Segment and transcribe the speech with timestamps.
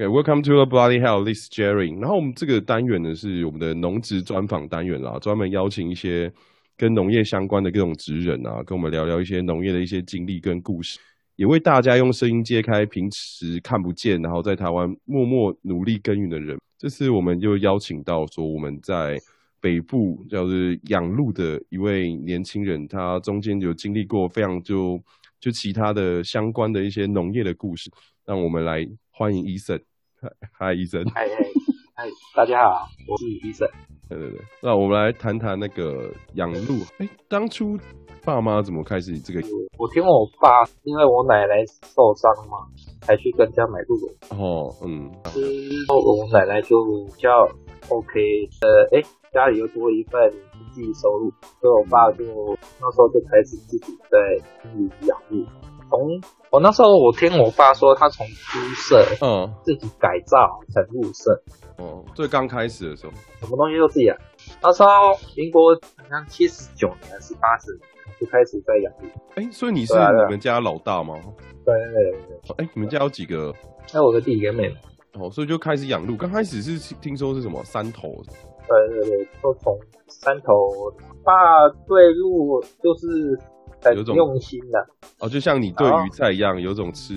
[0.00, 1.24] OK，welcome to the Bloody Hell.
[1.24, 1.92] This is Jerry.
[2.00, 6.32] 然后我们这个单元呢是我们的农职专访单元啦，专门邀请一些
[6.76, 11.00] 跟农业相关的各种职人啊，跟我们聊聊一些农业的一些经历跟故事，
[11.34, 16.56] 也为大家用声音揭开平时看不见，然后在台湾默默努力耕耘的人。
[16.78, 19.18] 这次我们就邀请到说我们在
[19.60, 20.54] 北部叫做
[20.90, 25.02] 养鹿的一位年轻人，他中间有经历过非常就
[25.40, 27.90] 就其他的相关的一些农业的故事，
[28.24, 29.80] 让我们来欢迎 Eason。
[30.20, 31.08] 嗨，Eason。
[31.14, 31.36] 嗨嗨
[31.94, 33.70] 嗨，大家好，我是 Eason。
[34.08, 36.82] 对对对，那我们来谈谈那个养鹿。
[36.98, 37.78] 哎，当初
[38.24, 39.40] 爸妈怎么开始这个？
[39.78, 42.66] 我听我爸，因为我奶奶受伤嘛，
[43.02, 43.96] 才去跟家买鹿。
[44.36, 45.08] 哦，嗯。
[45.30, 45.40] 之
[45.86, 46.76] 后我奶奶就
[47.14, 47.30] 比较
[47.88, 48.18] OK，
[48.62, 52.24] 呃，哎，家里又多一份经济收入，所以我爸就
[52.80, 54.18] 那时候就开始自己在
[55.06, 55.46] 养鹿。
[55.88, 56.20] 从
[56.50, 60.36] 我那时候，我听我爸说，他从猪舍，嗯，自己改造
[60.72, 61.42] 成鹿舍。
[61.76, 64.16] 哦，最刚开始的时候，什么东西都自己养。
[64.62, 64.88] 那时候
[65.36, 67.82] 民国好像七十九年还是八十年
[68.18, 69.08] 就开始在养鹿。
[69.36, 71.14] 哎、欸，所以你是你们家老大吗？
[71.64, 72.56] 对对对对。
[72.58, 73.52] 哎、欸，你们家有几个？
[73.92, 74.76] 还有我的弟弟跟妹妹。
[75.14, 76.16] 哦，所以就开始养鹿。
[76.16, 78.08] 刚开始是听说是什么山头？
[78.68, 80.52] 对对对，都从山头。
[81.24, 83.38] 爸对鹿就是。
[83.82, 84.86] 很用心的
[85.20, 87.14] 哦，就像你对鱼菜一样，有种吃。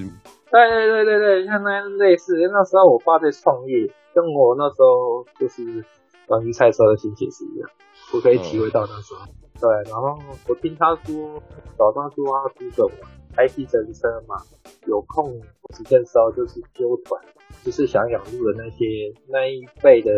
[0.51, 5.63] 对对对对对，像那类似，那时候我爸在创业，跟我那时候就是
[6.29, 7.69] 养鱼菜时候的心情是一样，
[8.13, 9.25] 我可以体会到那时候。
[9.25, 11.41] 嗯、对，然后我听他说，
[11.77, 14.35] 早上就要出门玩，开计程车嘛，
[14.87, 15.31] 有空
[15.73, 17.21] 时间时候就是揪团，
[17.63, 18.85] 就是想养鹿的那些
[19.29, 20.11] 那一辈的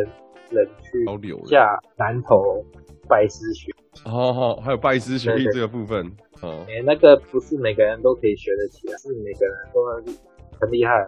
[0.50, 1.05] 人去
[1.45, 2.66] 下南投
[3.07, 3.72] 拜师学。
[4.05, 6.11] 哦好，还有拜师学艺这个部分。
[6.67, 9.86] 哎、欸，那个不是每个人都可以学得起来，是每个人都
[10.59, 11.05] 很厉害，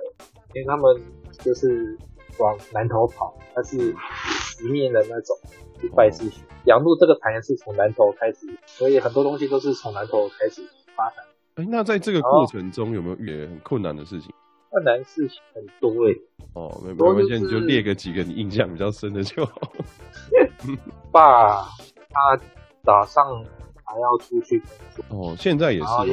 [0.53, 0.95] 因为他们
[1.39, 1.97] 就是
[2.39, 5.35] 往南头跑，他是实面的那种
[5.83, 6.41] 一拜师学。
[6.65, 10.61] 养路这个产业是从南头开始，所以很多东西都是从南头开始
[10.95, 11.25] 发展。
[11.55, 14.33] 哎、欸，那在这个过程中有没有遇很困难的事情？
[14.69, 16.21] 困难事情很多哎、欸。
[16.53, 19.73] 哦，没没关系，你就列个几个你印象比较深的就好。
[21.11, 21.63] 爸，
[22.09, 22.39] 他
[22.83, 23.45] 早上。
[23.95, 24.67] 还要出去工
[25.07, 26.05] 作哦，现在也是哦，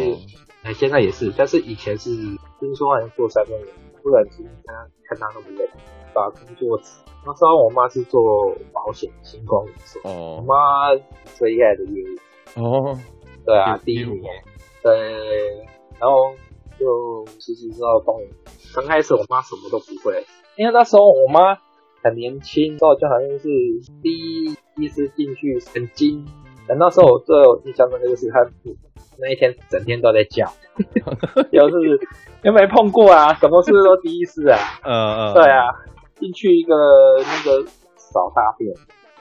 [0.62, 2.10] 哎、欸，现在也是，但是以前是
[2.60, 3.69] 听说好像做三分钟，
[4.00, 5.69] 突然之间看他看他那么累，
[6.15, 7.03] 把工作辞。
[7.26, 10.54] 那时候我妈是做保险，星光人寿哦，我妈
[11.34, 12.04] 最爱的业
[12.56, 12.98] 务哦，
[13.44, 14.22] 对啊，第一年，
[14.81, 15.66] 对，
[15.99, 16.32] 然后
[16.78, 18.22] 就实习之后帮我，
[18.76, 20.25] 刚开始我妈什么都不会，
[20.56, 21.56] 因为那时候我妈
[22.04, 23.49] 很年轻，之后就好像是
[24.00, 26.25] 第一第一次进去很惊。
[26.72, 28.38] 等那时候我最有印象的就是他
[29.18, 30.50] 那一天整天都在叫，
[31.52, 31.76] 有是
[32.42, 34.56] 又没碰过啊，什么事都第一次啊。
[34.82, 35.34] 嗯嗯。
[35.34, 35.68] 对啊，
[36.18, 36.74] 进去一个
[37.18, 38.72] 那个扫大便，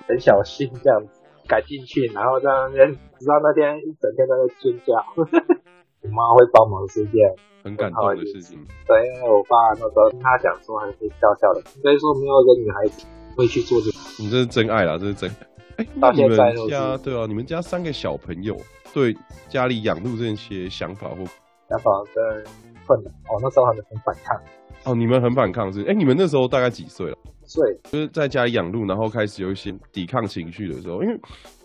[0.08, 2.90] 很小心这样子赶进去，然后在那边，
[3.20, 4.96] 直到那天一整天都在尖叫。
[6.02, 8.66] 我妈会帮忙是件很感动的事情。
[8.88, 13.98] 对，因为我爸那时候听他讲说还是笑笑的，所以说没有一个女孩子会去做这个。
[14.20, 15.51] 你这是真爱啦，这是真爱。
[15.78, 16.38] 哎，那你们
[16.68, 18.56] 家对啊，你们家三个小朋友
[18.94, 19.16] 对
[19.48, 22.44] 家里养鹿这些想法或想法跟
[22.86, 24.42] 困难哦，那时候他们很反抗
[24.86, 25.84] 哦，你们很反抗是？
[25.84, 27.18] 哎，你们那时候大概几岁了？
[27.44, 31.02] 岁就是在家里养鹿，然后开始有一些抵抗情绪的时候。
[31.04, 31.20] 因为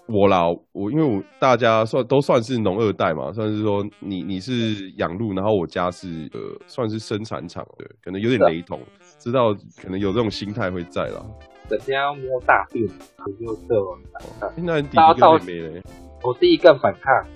[0.08, 8.80] 我啦，我因为我大家算都算是农二代嘛，算是说你你是养鹿，然后我家是呃算是生产厂，对，可能有点雷同，
[9.18, 11.24] 知道可能有这种心态会在啦。
[11.68, 14.52] 整天要摸大便，你就这种反抗。
[14.56, 15.82] 那你弟弟跟妹妹呢？
[16.22, 17.26] 我弟弟更反抗。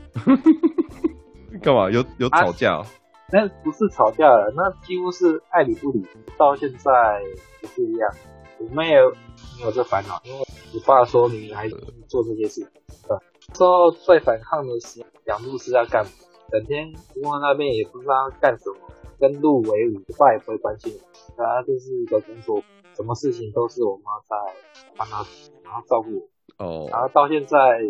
[1.62, 1.91] 干嘛？
[1.91, 2.86] 有有吵架、喔？
[3.32, 6.04] 那不是吵架了，那几乎是爱理不理。
[6.36, 7.22] 到现在
[7.62, 8.10] 也是一样。
[8.58, 9.00] 我妹也
[9.58, 10.41] 没有这烦恼，因为
[10.74, 11.68] 我爸说你还
[12.08, 12.60] 做这些事。
[13.06, 13.16] 对，
[13.54, 16.10] 说最反抗的是养鹿是要干嘛？
[16.50, 16.92] 整天
[17.22, 18.76] 窝在那边也不知道干什么，
[19.18, 20.92] 跟鹿为伍，我爸也不会关心。
[21.36, 22.62] 他就是一个工作。
[23.00, 24.36] 什么事情都是我妈在
[24.97, 25.24] 帮他，
[25.64, 26.28] 然后照顾我。
[26.58, 26.92] 哦，oh.
[26.92, 27.80] 然后到现在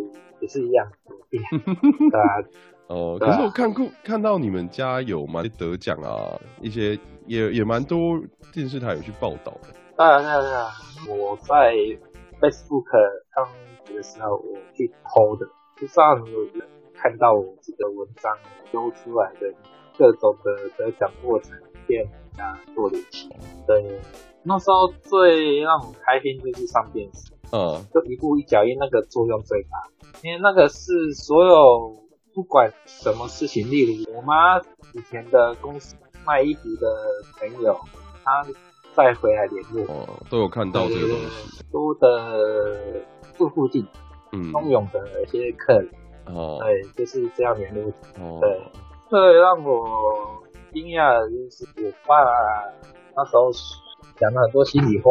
[0.40, 0.86] 也是一样，
[1.30, 2.38] 对啊。
[2.86, 8.20] 哦，可是我看过看到你们家有蛮得奖啊，一些也也蛮多
[8.52, 9.68] 电视台有去报道的。
[9.96, 10.66] 当然，当然，
[11.08, 11.74] 我在
[12.40, 12.84] Facebook
[13.34, 13.48] 刚
[13.94, 15.46] 的时候我去偷的，
[15.76, 18.32] 不知道有人看到我这个文章
[18.70, 19.52] 丢出来的
[19.98, 21.50] 各种的得奖过程
[21.90, 22.06] 片
[22.38, 23.28] 啊，做的起，
[23.66, 24.00] 对。
[24.42, 29.68] 那时候最让我开心就是上电视，嗯，就一步一脚印那个作用最大，
[30.22, 31.94] 因为那个是所有
[32.32, 34.58] 不管什么事情，例如我妈
[34.94, 35.94] 以前的公司
[36.24, 36.86] 卖衣服的
[37.38, 37.78] 朋友，
[38.24, 38.46] 他
[38.94, 39.84] 再回来联络。
[39.94, 41.62] 哦，都有看到这个东西。
[41.70, 43.02] 租的
[43.36, 43.86] 住附近，
[44.32, 45.90] 嗯，通涌的一些客人，
[46.34, 47.92] 哦，对，就是这样联络。
[48.18, 48.58] 哦，对，
[49.10, 50.39] 最让我
[50.72, 52.14] 惊讶的就是我爸
[53.16, 53.50] 那时候
[54.18, 55.10] 讲了很多心里话。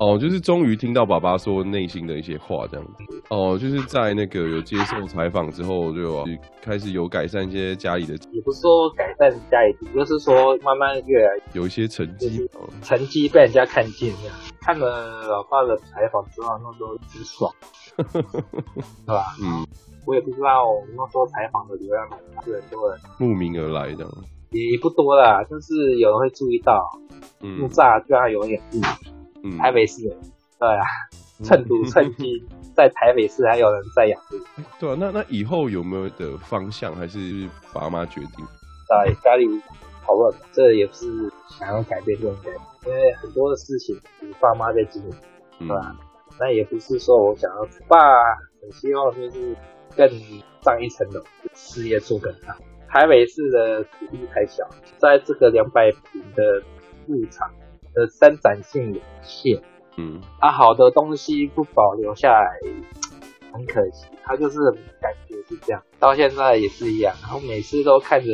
[0.00, 2.92] 哦，就是终于听到爸爸说内心的一些话，这样子。
[3.30, 6.24] 哦，就是在那个有接受采访之后，就
[6.62, 12.48] 开始有改善一些家里的，也不是说改善家里，就是说慢慢越来有一些成绩，
[12.80, 14.36] 成绩被人家看见这样。
[14.60, 17.52] 看了老爸的采访之后，那时候很爽，
[19.02, 19.34] 是吧？
[19.42, 19.66] 嗯，
[20.06, 20.62] 我也不知道
[20.96, 22.08] 那时候采访的流量
[22.44, 24.06] 是很多人慕名而来的，
[24.50, 26.82] 也不多啦，就是有人会注意到，
[27.40, 28.80] 嗯，木栅居然有养鹿。
[29.44, 30.02] 嗯，台北市，
[30.58, 30.84] 对啊，
[31.44, 34.38] 趁赌 趁金，在台北市还有人在养鹿。
[34.80, 38.44] 对啊，那那以后有没有的方向，还是爸妈决定？
[38.88, 39.46] 在家里
[40.04, 42.52] 讨论，这也不是想要改变这种感
[42.82, 45.10] 觉，因为很多的事情，你爸妈在经营，
[45.58, 45.94] 对吧？
[45.94, 47.98] 嗯、那也不是说我想要，爸
[48.62, 49.56] 很希望就是
[49.94, 50.08] 更
[50.62, 51.22] 上一层楼，
[51.54, 52.56] 事业做更大。
[52.88, 56.62] 台北市的土地太小，在这个两百平的
[57.06, 57.50] 牧场。
[57.94, 59.60] 的生产性有限，
[59.96, 62.48] 嗯，啊，好的东西不保留下来，
[63.50, 64.06] 很可惜。
[64.22, 64.60] 他就是
[65.00, 67.12] 感觉是这样，到现在也是一样。
[67.22, 68.30] 然后每次都看着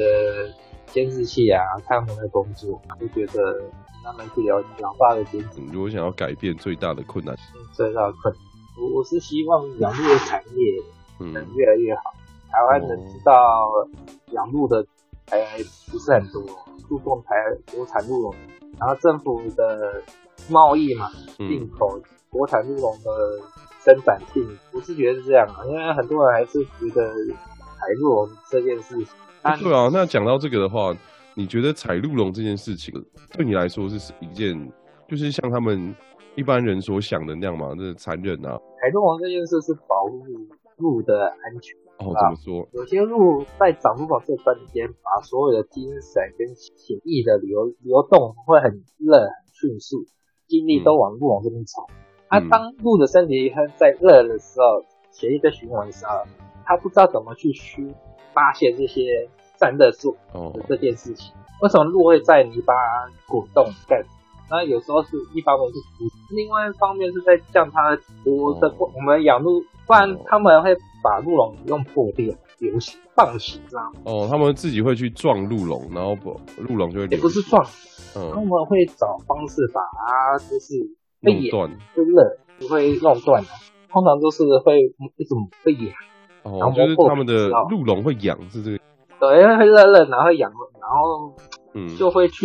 [0.87, 3.63] 监视器啊，看他们的工作，就觉得
[4.03, 5.63] 他们去了解老爸的坚持。
[5.73, 7.35] 如果想要改变，最大的困难，
[7.73, 8.43] 最大的困难，
[8.83, 12.13] 我我是希望养鹿的产业能越来越好。
[12.17, 12.24] 嗯、
[12.55, 13.69] 台湾人知道
[14.31, 14.87] 养鹿的
[15.29, 15.59] 还
[15.91, 16.41] 不是很多，
[16.89, 17.35] 注重台
[17.75, 18.35] 国产鹿茸。
[18.79, 20.01] 然后政府的
[20.49, 23.11] 贸易嘛，进口国产鹿茸的
[23.81, 29.07] 生产性，我是觉得是这样啊，因为很多人还是觉得采鹿茸这件事情。
[29.61, 30.97] 对啊，那讲到这个的话，
[31.35, 32.95] 你觉得采鹿茸这件事情
[33.33, 34.73] 对你来说是一件，
[35.09, 35.93] 就是像他们
[36.37, 37.75] 一般人所想的那样嘛？
[37.77, 38.57] 这是残忍啊！
[38.81, 40.25] 采鹿茸这件事是保护
[40.77, 41.77] 鹿的安全。
[41.99, 42.69] 哦，怎么说？
[42.73, 50.05] 有些鹿在长鹿茸这段时间，把所有的精神跟血液的流流动会很热、很迅速，
[50.49, 51.87] 精力都往鹿往这边走。
[52.29, 56.25] 它、嗯啊、当鹿的身体在热的时候，血液在循环的时候，
[56.65, 57.95] 它不知道怎么去虚
[58.33, 61.33] 发现这些散热素的这件事情。
[61.35, 62.75] 哦、为什么鹿会在泥巴
[63.29, 64.05] 滚动干？
[64.51, 66.05] 那有时候是一方面是毒，
[66.35, 72.27] 另外一方面是在降它的我们养鹿，不然他们会把鹿茸用破掉、
[72.59, 74.01] 流血、放血，知道吗？
[74.05, 77.65] 哦，他们自己会去撞鹿茸，然后不，鹿茸就会不是撞，
[78.17, 80.75] 嗯，他们会找方式把它就是
[81.21, 83.49] 被咬断，会热，不会弄断的。
[83.91, 84.81] 通常都是会
[85.17, 85.93] 一直被咬。
[86.43, 88.79] 哦，然后就是他们的鹿茸会痒，是这个。
[89.19, 91.33] 对，因为会热热，然后痒，然后
[91.75, 92.45] 嗯，就会去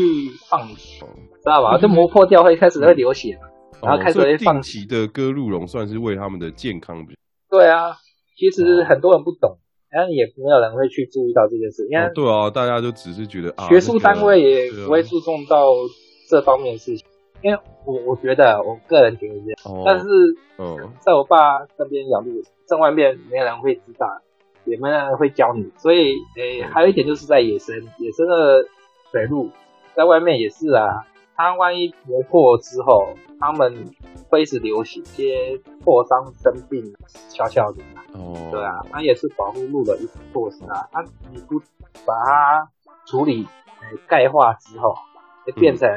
[0.49, 1.05] 放血。
[1.05, 1.77] 嗯知道吧？
[1.79, 3.39] 就磨破掉会开始会流血，
[3.81, 4.85] 然后开始会放血。
[4.87, 7.03] 的割鹿茸算是为他们的健康。
[7.49, 7.97] 对啊，
[8.37, 9.57] 其实很多人不懂，
[9.89, 11.87] 然后也没有人会去注意到这件事。
[11.89, 15.73] 因为对啊，大家就只是觉得啊，学术单位也不会注重到
[16.29, 17.07] 这方面的事情。
[17.41, 19.83] 因为我我觉得，我个人觉得这样。
[19.85, 20.05] 但是，
[20.57, 24.21] 嗯，在我爸那边养鹿，在外面没有人会知道，
[24.65, 25.71] 也没有人会教你。
[25.77, 28.65] 所以，诶，还有一点就是在野生，野生的
[29.11, 29.49] 水鹿
[29.95, 31.05] 在外面也是啊。
[31.41, 33.95] 它万一磨破之后，他们
[34.29, 36.83] 会一直流血，些破伤、生病，
[37.29, 37.81] 小小的。
[38.11, 40.89] 哦，对啊，它也是保护鹿的一种措施啊。
[40.91, 41.57] 它你不
[42.05, 42.69] 把它
[43.05, 43.47] 处理
[44.05, 44.93] 钙化之后，
[45.45, 45.89] 会变成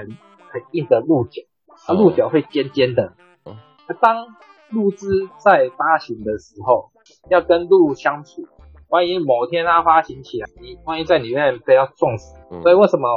[0.48, 1.42] 很硬的鹿角，
[1.88, 3.12] 它鹿角会尖尖的。
[3.42, 3.56] 哦，
[3.88, 4.24] 那当
[4.70, 6.92] 鹿只在发情的时候，
[7.28, 8.46] 要跟鹿相处，
[8.90, 13.08] 万一某天它发情起来，你万一在里面被它撞死，所以为什么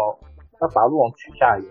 [0.60, 1.62] 要把鹿茸取下来？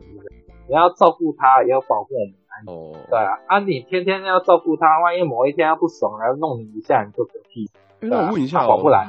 [0.69, 2.75] 你要照顾它，也要保护我们安全。
[2.75, 7.71] 哦，对啊，啊，你天天要照顾它，万一某一天它不爽来弄你一下，你就嗝屁。
[8.01, 9.09] 那我问一下，保不来。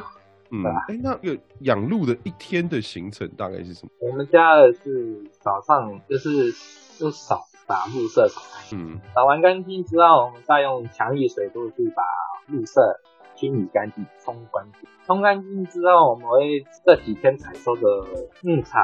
[0.52, 3.92] 嗯，哎，那个养鹿的一天的行程大概是什么？
[4.00, 6.52] 我们家的是早上就是
[7.00, 8.28] 就扫把鹿舍，
[8.72, 12.04] 嗯，扫完干净之后，我们再用强力水柱去把
[12.48, 13.00] 鹿舍
[13.36, 14.90] 清理干净、冲干净。
[15.06, 17.82] 冲干净之后，我们会这几天采收的
[18.42, 18.80] 牧草。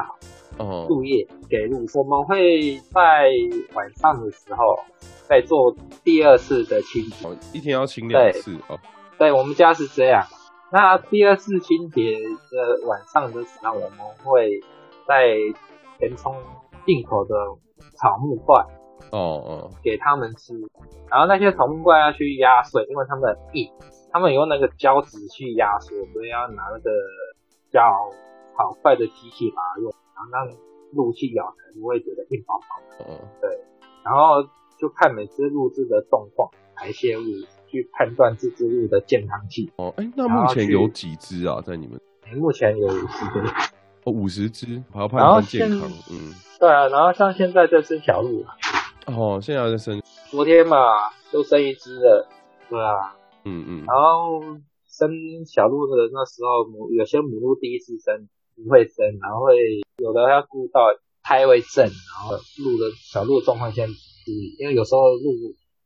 [0.58, 3.30] 哦，树叶给鹿，我们会在
[3.74, 4.78] 晚上的时候
[5.26, 7.26] 再做第二次的清洁。
[7.26, 8.78] 哦，一天要清两次哦。
[9.18, 10.22] 对，我们家是这样。
[10.70, 12.18] 那第二次清洁
[12.50, 14.60] 的晚上的时候，我们会
[15.08, 15.36] 在
[15.98, 16.34] 填充
[16.84, 17.34] 进口的
[17.96, 18.62] 草木块。
[19.10, 20.54] 哦哦，给他们吃。
[21.10, 23.70] 然后那些草木怪要去压碎，因为他们硬，
[24.12, 26.90] 他们用那个胶纸去压缩，所以要拿那个
[27.70, 27.82] 较
[28.54, 29.92] 好快的机器把它用。
[30.14, 30.56] 然后让
[30.92, 33.06] 鹿去咬才不会觉得硬邦邦的。
[33.08, 33.50] 嗯，对。
[34.04, 34.42] 然后
[34.78, 37.22] 就看每只鹿只的状况、排泄物，
[37.66, 39.70] 去判断这只鹿的健康性。
[39.76, 41.62] 哦，哎，那目前有几只啊？
[41.62, 41.98] 在你们？
[42.36, 43.40] 目前有五十只。
[44.04, 45.80] 哦，五十只，还要判断健康。
[46.10, 48.44] 嗯，对啊，然后像现在在生小鹿。
[49.06, 50.02] 哦，现在在生。
[50.30, 50.76] 昨天嘛，
[51.32, 52.28] 就生一只了。
[52.68, 53.16] 对啊。
[53.44, 53.70] 嗯嗯。
[53.84, 54.40] 然后
[54.86, 59.56] 生小鹿的那时候，母有些母鹿第一次生不会生，然后会
[59.98, 60.80] 有的要顾到
[61.22, 63.88] 胎位正，然后鹿的小鹿的状况先
[64.58, 65.32] 因为有时候鹿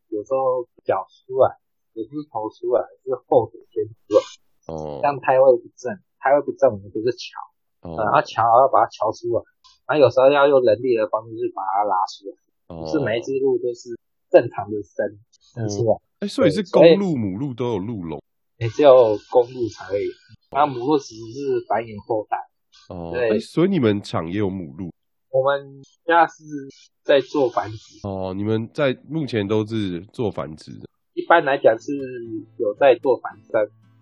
[0.08, 1.56] 有时候脚出来，
[1.94, 4.20] 也不是头出来，是后腿先出来。
[4.66, 5.00] 哦。
[5.02, 7.88] 像胎位不正，胎位不正，我们就是桥。
[7.88, 7.96] 哦。
[7.96, 9.42] 然后桥要把它桥出来，
[9.86, 12.36] 然后有时候要用人力的方式去把它拉出来。
[12.68, 12.84] 哦。
[12.84, 13.96] 不是每一只鹿都是
[14.28, 15.96] 正常的生生出来。
[16.20, 18.22] 哎，所以是公鹿、母鹿都有鹿茸。
[18.58, 20.12] 也只有公鹿才会有，
[20.50, 22.38] 那母鹿其实是繁衍后代。
[22.88, 24.90] 哦，对，所以你们厂也有母鹿？
[25.30, 26.42] 我们家是
[27.02, 28.00] 在做繁殖。
[28.08, 30.88] 哦，你们在目前都是做繁殖的？
[31.12, 31.92] 一般来讲是
[32.56, 33.52] 有在做繁殖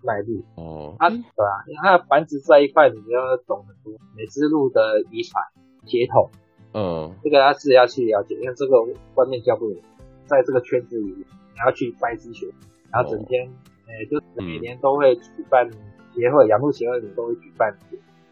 [0.01, 0.41] 卖鹿。
[0.55, 5.43] 哦，啊，对啊，因为它繁殖这一块你要懂很多，每只鹿的遗传、
[5.85, 6.31] 血统，
[6.73, 8.81] 嗯，这个要自己要去了解，因为这个
[9.15, 9.81] 外面教不了，
[10.27, 12.45] 在这个圈子里你要去拜师学，
[12.91, 13.47] 然后整天。
[13.47, 13.51] 哦
[13.87, 15.69] 哎，就每年都会举办
[16.11, 17.71] 协会，养鹿协会里都会举办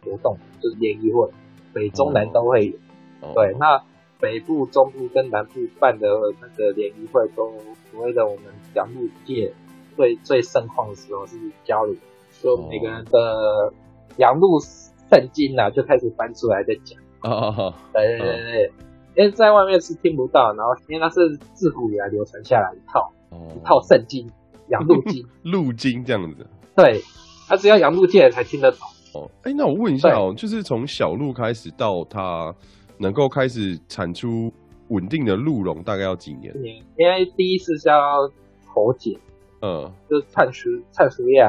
[0.03, 1.29] 活动，就是联谊会，
[1.71, 2.73] 北中南都会有。
[3.21, 3.35] Oh.
[3.35, 3.79] 对，那
[4.19, 6.07] 北部、中部跟南部办的
[6.41, 7.53] 那个联谊会，都
[7.91, 9.53] 所谓的我们养鹿界
[9.95, 11.95] 最最盛况的时候是交流，
[12.41, 13.71] 就每个人的
[14.17, 16.99] 养鹿圣经啊，就开始翻出来在讲。
[17.21, 18.71] 哦，对对对对，
[19.15, 23.55] 因为在外面是听不到，然后因为那是自古以来流传下来一套，oh.
[23.55, 24.29] 一套圣经。
[24.69, 27.01] 养鹿经， 鹿经这样子，对，
[27.47, 28.79] 他只要养鹿界才听得懂。
[29.13, 32.55] 哦，哎、欸，那我问一下哦，就是从小鹿开始到它
[32.97, 34.51] 能够开始产出
[34.87, 36.53] 稳定的鹿茸，大概要几年？
[36.61, 38.25] 年，因为第一次是要
[38.73, 39.19] 头剪，
[39.61, 41.43] 嗯，就是采熟采熟叶，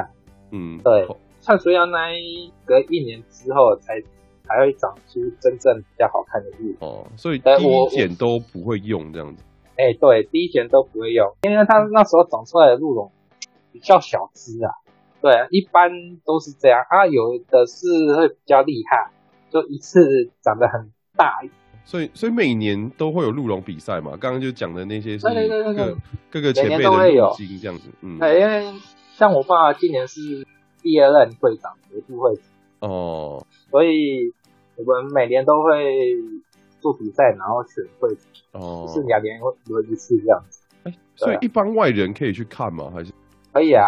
[0.51, 1.07] 嗯，对，
[1.41, 4.03] 采熟叶那一隔一年之后才
[4.47, 6.75] 才会长出真正比较好看的鹿。
[6.81, 9.43] 哦，所以第一剪都不会用这样子。
[9.77, 13.11] 哎、欸，对，第一剪都不会用，因为它那时候长出来的鹿茸
[13.73, 14.71] 比较小只啊。
[15.21, 15.91] 对，一般
[16.25, 19.11] 都是这样啊，有的是会比较厉害，
[19.51, 21.41] 就一次长得很大。
[21.87, 24.13] 所以，所以每年都会有鹿茸比赛嘛？
[24.21, 25.95] 刚刚就讲的那些是各对对对对
[26.31, 27.89] 各个前辈的鹿经这样子。
[28.03, 28.73] 嗯，对，因为
[29.17, 30.21] 像我爸今年是
[30.83, 32.45] 第二任会长，学部会长。
[32.87, 34.33] 哦，所以
[34.77, 36.15] 我们每年都会
[36.81, 38.27] 做比赛，然后选会长。
[38.53, 40.63] 哦，是两年轮一次这样子。
[40.85, 42.91] 哎、欸，所以一般外人可以去看吗？
[42.95, 43.13] 还是
[43.53, 43.85] 可以啊，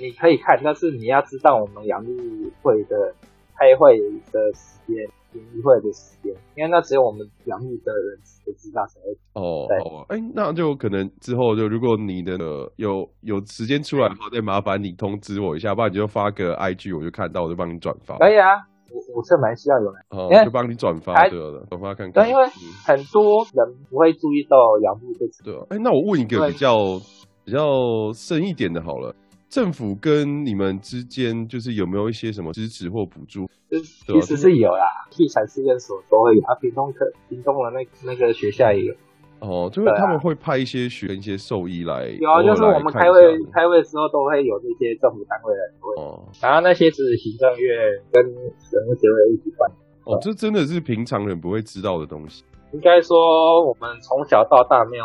[0.00, 3.14] 你可以看，但是你要知道我们杨丽会的
[3.62, 3.96] 开会
[4.32, 4.96] 的时间、
[5.30, 9.16] 联谊会的时间，因为那只有我们养鹿的人才知道才会。
[9.34, 9.78] 哦，对，
[10.08, 12.36] 哎、欸，那就可能之后就如果你的
[12.74, 18.18] 有有时间出来的话，再麻烦你通知我一下，不然你就发个 IG，我就看到我就帮你转发。
[18.18, 18.48] 可以啊。
[18.90, 22.24] 我我是蛮需要有人，哦，就帮你转发对了，转发看看。
[22.24, 22.44] 对，因为
[22.84, 25.44] 很多人不会注意到养鹿这次。
[25.44, 27.00] 对啊，哎，那我问一个比较
[27.44, 29.14] 比较深一点的，好了，
[29.52, 33.46] 政府跟你们之间就是有没有一些什么支持或补助？
[33.68, 38.94] 其实是有啦，畜产试验所都会有，啊，屏东科屏东的那那个学校也有。
[39.40, 47.76] 哦，就是他们会派一些学一些兽医来，有啊，就是我们开会开会的时候都会有这些政府单位来会，哦，然后那些是行政院
[48.10, 48.32] 跟人
[48.88, 49.70] 物协会一起办。
[50.04, 52.42] 哦，这真的是平常人不会知道的东西。
[52.72, 55.04] 应该说，我们从小到大没有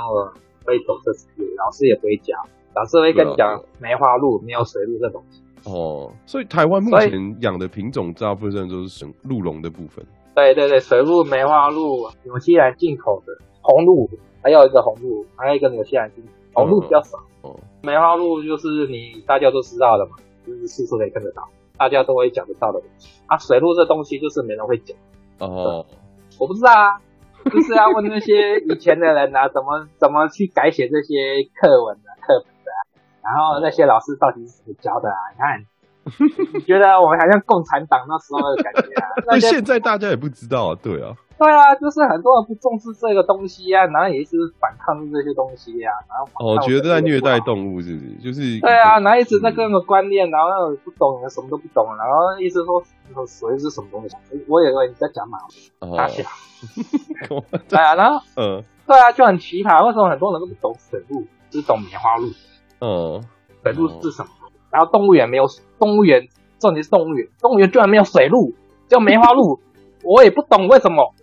[0.64, 1.28] 会懂这些，
[1.58, 2.40] 老师也不会讲，
[2.78, 5.42] 老师会跟你讲梅花鹿、没有水鹿这东西。
[5.66, 10.06] 哦，所以台湾目前养的品种大部分都是属鹿茸的部分。
[10.36, 14.08] 对对对，水鹿、梅花鹿，纽西兰进口的红鹿。
[14.44, 17.18] 还有一个红鹿，还有一个纽西兰金，红鹿比较少。
[17.42, 20.12] 哦、嗯，梅花鹿就是你大家都知道的嘛，
[20.46, 21.44] 就是四处可以看得到，
[21.78, 23.20] 大家都会讲得到的东西。
[23.26, 24.96] 啊，水鹿这东西就是没人会讲。
[25.40, 25.86] 哦，
[26.40, 27.02] 我不知道啊，
[27.52, 32.48] 就是要问那些以前的人啊， 怎么怎么去改写这些课文的、啊、课本
[33.28, 35.20] 然后那些老师到底是怎么教的啊？
[35.36, 35.66] 你看。
[36.54, 39.08] 你觉得我们好像共产党那时候的感觉啊？
[39.28, 48.16] 那现在大家也不知道啊，对啊，对啊，就是很多人不重视这个东西啊，然后也一直反抗这些东西啊，然后哦，觉得在虐待动物是不是？
[48.24, 52.82] 就是对啊，然后一直在各个观念，然后不懂什么都不懂，然后一直说
[53.14, 54.16] 说水是什么东西，
[54.48, 55.40] 我以为你在讲马，
[55.98, 56.24] 大小，
[57.68, 62.30] 对啊，然后嗯，对啊，就很奇葩，为什么很多人都不懂水路，只懂梅花鹿？
[62.80, 63.24] 嗯，
[63.64, 64.30] 水路是什么？
[64.72, 65.46] 然后动物园没有
[65.80, 66.28] 动物园，
[66.60, 68.54] 重点是动物园，动物园居然没有水路，
[68.88, 69.60] 叫梅花鹿，
[70.04, 71.14] 我也不懂为什么，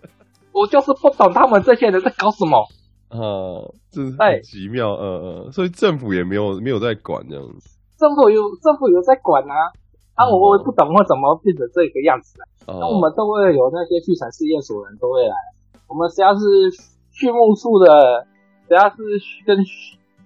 [0.51, 2.67] 我就是不懂他们这些人在搞什么。
[3.09, 7.77] 哦，这是太奇妙，嗯嗯，所以政府也没有没有在管这样子。
[7.97, 9.55] 政府有政府有在管啊，
[10.15, 12.43] 啊，我我不懂为什么变成这个样子啊。
[12.67, 15.35] 那、哦、我们都会有那些畜产试验所的人都会来，
[15.87, 16.41] 我们只要是
[17.13, 18.27] 畜牧处的，
[18.67, 18.97] 只要是
[19.45, 19.55] 跟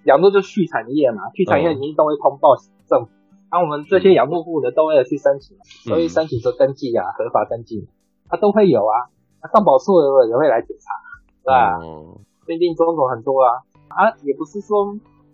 [0.04, 2.56] 养鹿就畜产业嘛，畜产业一定都会通报
[2.88, 3.12] 政府。
[3.52, 5.58] 那、啊、我们这些养鹿户的都会去申请，
[5.90, 7.88] 都会申请说登记啊，合法登记，
[8.30, 9.10] 它、啊、都会有啊。
[9.42, 9.94] 那上保处
[10.30, 10.94] 也会来检查，
[11.44, 11.80] 对吧？
[12.46, 13.50] 定定种种很多啊，
[13.90, 14.94] 啊，也不是说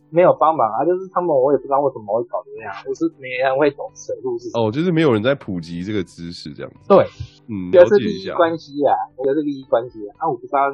[0.09, 4.67] 没有帮忙啊，就是他们我也不知道为什么会搞这样，就是没人会懂水路是什么。
[4.67, 6.87] 哦，就是没有人在普及这个知识这样子。
[6.87, 7.03] 对，
[7.49, 10.71] 嗯，这是利益关系啊，我觉得是利益关系啊，啊，我不知道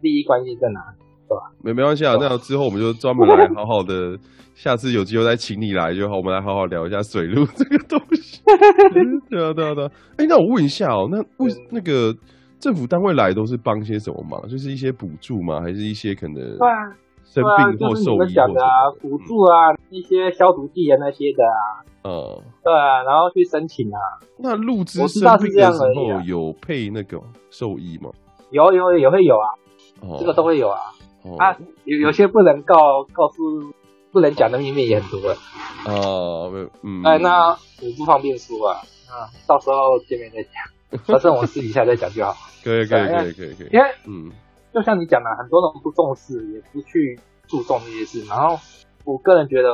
[0.00, 0.80] 利益关系在哪
[1.34, 1.50] 吧？
[1.62, 4.18] 没没关系啊，那之后我们就专门来 好好的。
[4.54, 8.42] 下次有机会再请你来就好，我们来好好聊一下水路 这个东西。
[9.30, 9.90] 对啊，对啊，对啊。
[10.18, 12.14] 哎、欸，那我问一下哦、喔，那为那个
[12.60, 14.40] 政府单位来都是帮些什么忙？
[14.46, 15.62] 就是一些补助吗？
[15.62, 16.92] 还是一些可能对啊
[17.24, 21.80] 生病或兽医讲的啊，补助啊，一些消毒剂啊那些的啊。
[22.04, 22.12] 嗯，
[22.62, 23.98] 对啊，然后去申请啊。
[24.38, 27.18] 那入职生病的时候有配那个
[27.50, 28.10] 兽医吗？
[28.50, 29.48] 有有也会有啊，
[30.02, 30.78] 哦、这个都会有啊。
[31.22, 33.74] 哦、啊，有有些不能告告诉。
[34.12, 35.38] 不能讲的秘密也很多了
[35.86, 36.52] 哦，
[36.82, 38.76] 嗯，哎，那我不方便说啊，
[39.08, 42.36] 啊，到时候见面再讲， 反正我们私底下再讲就好。
[42.62, 43.68] 可以，可以，可以，可以，可以。
[43.72, 44.30] 因为，嗯，
[44.74, 48.22] 就像你讲的，很多人不重视，也不去注重这些事。
[48.26, 48.60] 然后，
[49.06, 49.70] 我个人觉得，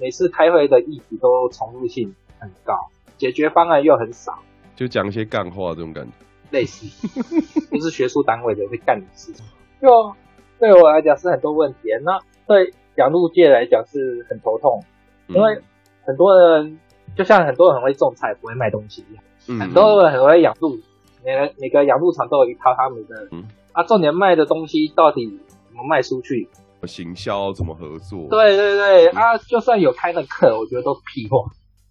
[0.00, 2.72] 每次开会的议题都重复性很高，
[3.18, 4.38] 解决方案又很少，
[4.74, 6.12] 就讲一些干话这种感觉。
[6.50, 6.86] 类似，
[7.70, 9.44] 就是学术单位的会干的事情。
[9.82, 10.16] 就
[10.58, 11.90] 对我来讲是很多问题。
[12.02, 12.72] 那对。
[12.96, 14.82] 养鹿界来讲是很头痛，
[15.26, 15.60] 因为
[16.06, 16.80] 很多人
[17.14, 20.78] 就像很多人很会种菜，不会卖东西一样，嗯，很多人很会养鹿，
[21.22, 25.26] 每个每个养鹿场都有一套他们的，嗯，啊，重点卖的东西到底
[25.68, 26.48] 怎么卖出去？
[26.84, 28.28] 行销怎么合作？
[28.30, 31.36] 对对对，嗯、啊，就算有开那课，我觉得都是屁话，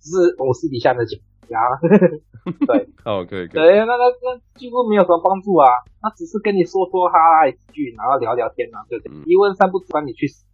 [0.01, 1.19] 只是我私底下在讲，
[1.53, 1.61] 啊，
[2.65, 5.67] 对， 哦，可以可以，对，那那那几乎没有什么帮助啊，
[6.01, 9.13] 他只是跟你说说哈哈几句，然后聊聊天啊，对不对？
[9.13, 10.45] 嗯、一问三不知，管你去死。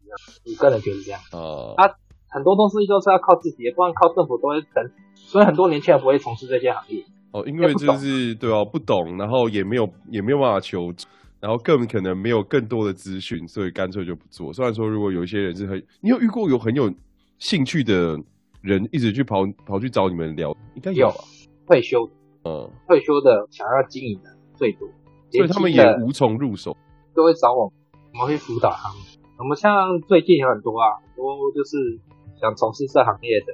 [0.43, 1.21] 你个人觉得这样？
[1.31, 1.95] 哦，他
[2.27, 7.01] 很多东西都是要靠自己，也不然靠政府都会等，所以很多年轻人不会从事这些行业。
[7.31, 11.07] 哦，因为就是对哦，不懂，然后也没有也没有办法求助，
[11.39, 14.51] 然后更可能没有更多的资讯，所以干脆就不做。
[14.51, 16.93] 虽然说，如果有一些人是很，你有遇过有很有
[17.39, 18.19] 兴趣的
[18.61, 21.15] 人，一直去跑跑去找你们聊，应该有吧？
[21.67, 22.09] 退休，
[22.43, 24.87] 嗯，退休的想要经营的最多，
[25.31, 26.75] 所以他们也无从入手，
[27.15, 27.71] 都会找我，
[28.13, 28.97] 我们会辅导他们。
[29.39, 31.99] 我们像最近有很多啊，很多就是
[32.39, 33.53] 想从事这行业的，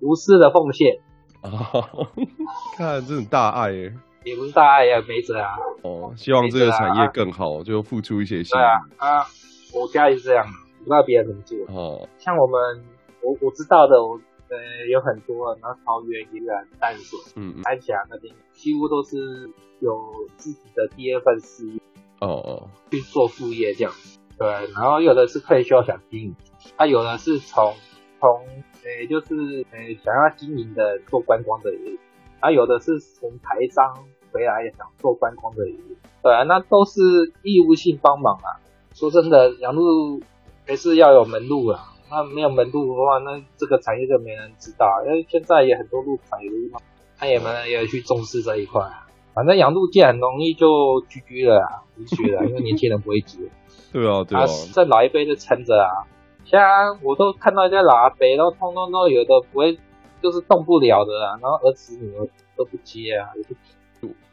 [0.00, 0.98] 无私的奉献
[1.42, 2.06] 哦，
[2.78, 3.92] 看这种大爱耶，
[4.24, 5.56] 也不是大爱呀，没辙啊。
[5.82, 8.56] 哦，希望这个产业更好，啊、就付出一些心。
[8.56, 9.26] 对啊，啊，
[9.74, 10.46] 我家也是这样，
[10.78, 11.58] 不知道别人怎么做。
[11.74, 12.84] 哦，像我们，
[13.22, 19.98] 我我知道的，我呃有很多，然后桃园、宜兰、淡水、嗯，三峡那边，几乎都是有
[20.36, 21.80] 自己的第二份事业。
[22.20, 24.18] 哦哦，去做副业这样子。
[24.38, 26.36] 对，然后有的是退休想经营，
[26.76, 27.74] 他、啊、有的是从
[28.20, 28.40] 从
[28.84, 31.98] 呃就是呃想要经营的做观光的人，
[32.40, 35.76] 他、啊、有的是从台商回来也想做观光的人，
[36.22, 37.00] 对啊，那都是
[37.42, 38.64] 义务性帮忙啊。
[38.94, 40.22] 说真的，养路
[40.66, 46.50] 还是要有门路啊，那没有门路的话，那这个产业就没人知道，因为现在也很多鹿场也
[47.18, 49.06] 他也没人也去重视这一块啊。
[49.34, 50.66] 反正养鹿界很容易就
[51.10, 53.38] GG 了啊，无趣了， 因为年轻人不会接。
[53.92, 56.06] 对啊，对啊，这老一辈就撑着啊。
[56.44, 56.60] 像
[57.02, 59.78] 我都看到一些老阿伯，然后通通都有的不会，
[60.22, 61.38] 就是动不了的啊。
[61.42, 63.28] 然后儿子女儿都不接啊，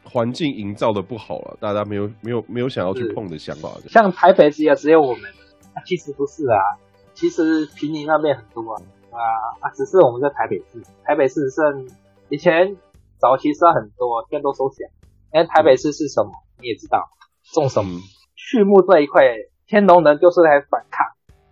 [0.04, 3.70] 环境营造的不好了，大家没有没有没有想要去碰的想法。
[3.88, 5.30] 像台北市也只有我们，
[5.74, 6.60] 啊，其实不是啊，
[7.14, 9.20] 其实平林那边很多啊啊
[9.60, 11.88] 啊，只是我们在台北市，台北市剩
[12.28, 12.76] 以前
[13.18, 14.90] 早期是很多，现在都收起来。
[15.32, 17.08] 哎台北市是什么，嗯、你也知道，
[17.52, 18.00] 种什么，
[18.36, 19.22] 畜牧这一块。
[19.66, 21.06] 天龙人就是来反抗，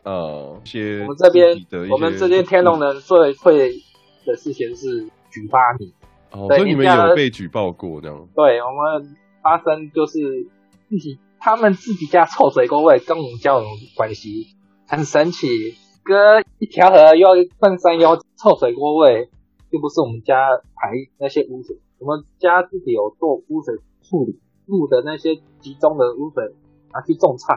[0.05, 1.57] 呃，些我们这边，
[1.90, 3.70] 我们这边天龙人最会
[4.27, 5.94] 的事情是举发你，
[6.31, 8.29] 哦，所以你们有被举报过这样？
[8.35, 10.46] 对，我们发生就是
[10.90, 14.48] 自己他们自己家臭水沟味跟我们交有关系，
[14.93, 15.49] 很神奇，
[16.05, 19.31] 隔一条河又一份山腰臭水沟味，
[19.71, 20.37] 又不是我们家
[20.77, 26.45] 排那些污水，我们家自己有做污水处理，路的那些集中的污水
[26.93, 27.55] 拿去种菜。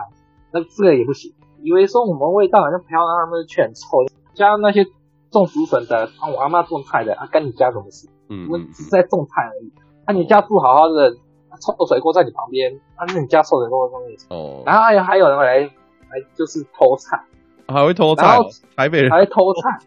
[0.54, 4.86] 那这个也不行，以为说我们味道好像飘到他们去很臭，加那些
[5.30, 8.08] 种竹笋的，啊我阿妈种菜的，啊跟你家什么事？
[8.30, 9.74] 嗯，我们只是在种菜而已。
[10.06, 11.12] 啊你家住好好的，
[11.60, 14.18] 臭水沟在你旁边，啊那你家臭水沟在上面。
[14.30, 14.64] 哦。
[14.66, 15.70] 然后还有还有人来
[16.10, 17.24] 还就是偷菜，
[17.68, 18.40] 还会偷菜，
[18.76, 19.80] 台北人还会偷菜，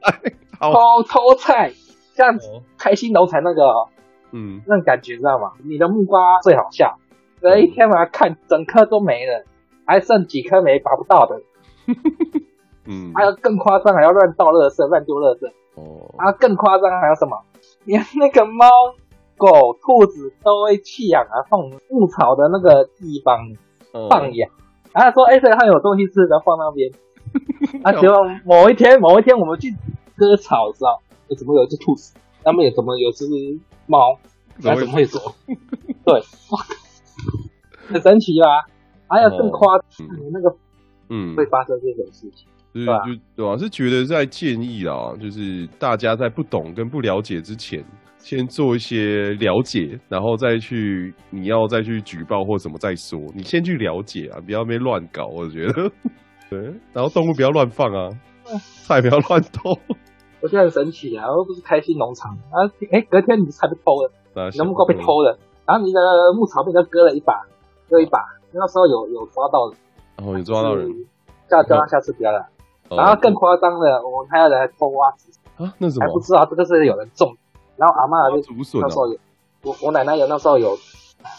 [0.61, 1.73] 偷偷菜，
[2.15, 3.63] 这样子开心农场那个，
[4.33, 5.53] 嗯，那种感觉知道吗？
[5.65, 6.99] 你的木瓜最好笑，
[7.41, 9.45] 这一天晚上看整颗都没了，
[9.87, 11.43] 还剩几颗没拔不到的，
[12.87, 17.41] 嗯，还有更夸张，还要乱倒垃圾，乱丢垃圾，哦，然后更夸张还有什么？
[17.85, 18.67] 连那个猫。
[19.41, 23.39] 狗、兔子都会弃养啊，放牧草的那个地方
[24.11, 24.51] 放养。
[24.51, 26.91] 然后说：“哎，这里还有东西吃然后，放那边。”
[27.85, 29.75] 啊，结果某一天，某一天我们去
[30.17, 32.15] 割草的时候，怎么有一只兔子？
[32.45, 33.27] 那边有怎么有只
[33.87, 34.19] 猫？
[34.59, 35.35] 怎么会走？
[36.05, 36.23] 对，
[37.89, 38.49] 很神奇啊？
[39.09, 40.55] 还有更夸张，那个
[41.11, 42.99] 嗯，会发生这种事情，对吧？
[43.07, 43.57] 就对吧？
[43.57, 47.85] 是觉得在建议啊，就是大家在不懂跟不了解之前。
[48.19, 53.19] 先做一些了解，然后再去你要再去举报或什么再说。
[53.35, 55.27] 你先去了解啊，不要被乱搞。
[55.27, 55.91] 我觉得，
[56.51, 56.59] 对，
[56.93, 58.11] 然后动物不要乱放啊，
[58.85, 59.73] 菜不要乱偷。
[60.41, 66.01] 我觉得很神奇啊，又不是开心农场啊，哎，隔天你的菜被偷了，你的木瓜被偷了，然后你的
[66.37, 67.33] 牧草被人家割了一把，
[67.89, 68.19] 割一把，
[68.53, 69.73] 那时候有有抓到，
[70.23, 70.87] 哦，有抓到人，
[71.49, 72.47] 叫叫他下次不要了。
[72.91, 76.07] 然后更夸张的，我们还有人来偷挖子啊，那怎么？
[76.07, 77.37] 还不知道这个是有人种。
[77.79, 79.19] 然后阿妈就那时候有，
[79.63, 80.77] 我我奶奶有那时候有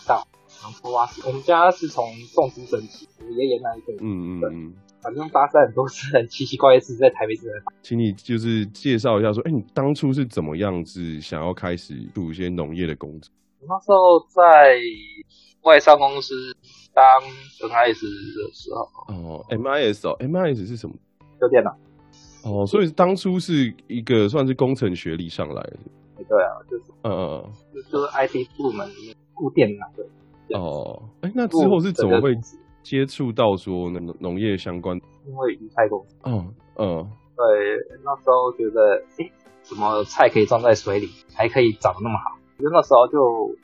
[0.07, 0.25] 到，
[0.63, 1.05] 然后挖。
[1.27, 7.51] 我们家是从种植神奇，我爷爷那一辈，嗯嗯嗯，反正发生很多事很奇奇怪怪的事在台北市。
[7.81, 13.31] 请你就是介绍一下，说，哎，你当初是怎么样子想要开始做一些农业的工作？
[13.59, 14.79] 我那时候在
[15.63, 16.33] 外商公司
[16.93, 17.05] 当
[17.69, 20.95] MIS 的时候，哦，MIS 哦，MIS 是什么？
[21.41, 21.75] 修电脑。
[22.45, 25.79] 哦，所以当初是一个算是工程学历上来的。
[26.27, 30.05] 对啊，就是，嗯嗯嗯，就是 IT 部门里面顾电脑的。
[30.59, 32.35] 哦，哎，那之后是怎么会
[32.81, 34.99] 接触到说农农业相关？
[35.27, 36.15] 因为鱼菜公司。
[36.23, 36.45] 哦，
[36.77, 37.45] 嗯，对，
[38.03, 39.29] 那时候觉得，哎，
[39.63, 42.37] 什么菜可以装在水里，还可以长得那么好？
[42.57, 43.55] 因为那时候就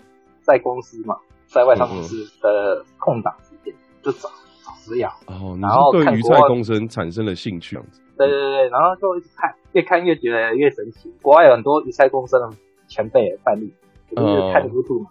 [0.42, 4.30] 在公司嘛，在外商公司的空档时间就找
[4.64, 5.10] 找资料。
[5.28, 8.02] 哦，然后对鱼菜共生产生了兴趣，这样子。
[8.18, 11.14] 对对对，然后就一直看，越看越觉得越神奇。
[11.22, 12.50] 国外有很多鱼菜共生的
[12.88, 13.74] 前辈的范例，
[14.16, 15.10] 就是看 YouTube 嘛，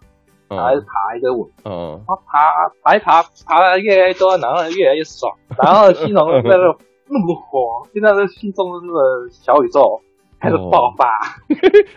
[0.48, 6.76] 然后爬一个稳，然后爬爬一爬，爬的越来越多，然后越来越爽，然后心中那个
[7.08, 10.00] 那么火，现在的心中的那个小宇宙
[10.40, 11.06] 开始爆发。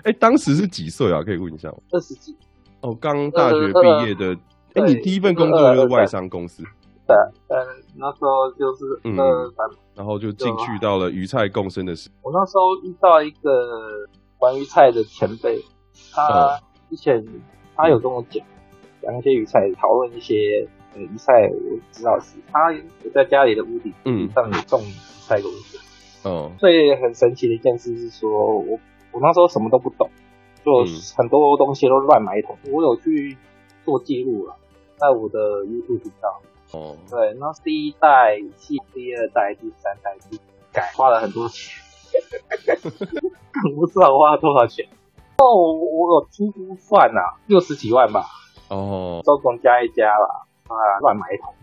[0.04, 1.22] 哎，当时是几岁啊？
[1.24, 1.78] 可以问一下吗？
[1.92, 2.36] 二十几。
[2.82, 4.38] 哦，刚大学毕业的。
[4.74, 6.64] 哎，你第一份工作就是外商公司。
[7.08, 7.16] 对，
[7.48, 7.66] 嗯，
[7.96, 8.86] 那时候就是
[9.18, 9.54] 呃，
[9.96, 12.10] 然后就进去到了鱼菜共生的时。
[12.22, 14.06] 我那时候遇到一个
[14.40, 15.58] 玩鱼菜的前辈，
[16.14, 17.26] 他之前
[17.78, 18.46] 他有跟我讲
[19.02, 24.92] 讲一些鱼菜，讨论一些呃鱼菜，我知道是他有在家里的屋顶嗯上面种鱼
[25.26, 25.80] 菜公司。
[26.28, 28.78] 哦，所以很神奇的一件事是说，我
[29.14, 30.10] 我那时候什么都不懂，
[30.66, 30.84] 就
[31.16, 32.58] 很多东西都乱买一通。
[32.70, 33.38] 我有去
[33.86, 34.58] 做记录了，
[34.98, 36.42] 在我的 YouTube 频道。
[36.72, 40.38] 哦，对，那第一代系，第二代、第三代是
[40.72, 41.74] 改，花了很多钱，
[43.76, 44.88] 不知道花了多少钱。
[45.38, 48.26] 哦，我有初步算呐，六十几万吧。
[48.70, 51.54] 哦，周总加一加啦，啊，乱买一通。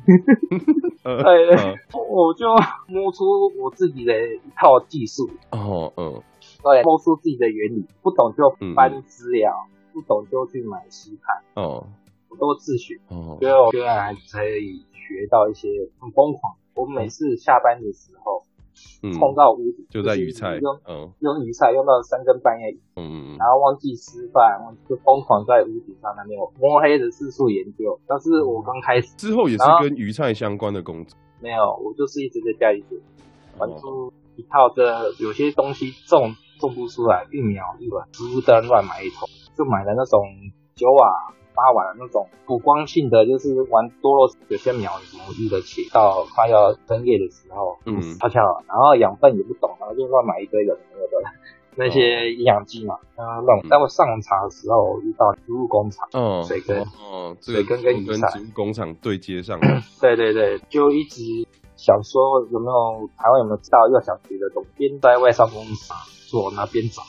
[1.04, 1.56] 对，
[1.92, 2.46] 我就
[2.86, 5.28] 摸出我自己的一套技术。
[5.50, 6.22] 哦，嗯，
[6.62, 11.62] 对，摸出自己的原理，不懂就翻资料，不懂就去买实盘。
[11.62, 11.86] 哦，
[12.34, 12.98] 我都自学。
[13.08, 14.84] 哦，最后居然可以。
[15.06, 15.68] 学到一些
[16.00, 18.42] 很疯狂，我每次下班的时候，
[19.02, 28.00] 嗯，冲到屋顶，就在鱼菜，用嗯用鱼菜用到三更半夜，嗯嗯，然后忘记吃饭，就疯狂在屋顶上那边我摸黑的四处研究。
[28.08, 32.98] 但是我刚开始之后也是跟鱼菜相关的工作，没有，我就是一直在家里做，
[33.58, 40.24] 玩出一套的，有些东西种种不出来，一秒一碗，植物灯乱买一通，就买了那种
[40.74, 41.34] 九瓦。
[41.54, 51.30] 发完了那种补光性的，就是玩多肉，有些苗什么育得起，到快要分叶的时候，嗯，悄悄，然后养分也不懂，然后就乱买一堆的那个的
[51.76, 53.60] 那些营养剂嘛，啊乱。
[53.68, 59.58] 待会上场的时候遇到植物工厂，嗯，水根，嗯，水根跟鱼菜植物工厂对接上，
[60.00, 61.22] 对对对，就一直
[61.76, 65.92] 想说有没有台湾有没有知道幼小学的东西，边在外商公司
[66.28, 67.02] 做，那边找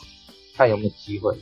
[0.55, 1.35] 看有没有机会。